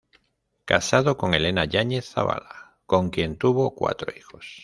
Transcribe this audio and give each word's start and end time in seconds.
Casado 0.65 1.15
con 1.15 1.35
Elena 1.35 1.63
Yáñez 1.65 2.11
Zavala, 2.13 2.79
con 2.87 3.11
quien 3.11 3.37
tuvo 3.37 3.75
cuatro 3.75 4.11
hijos. 4.17 4.59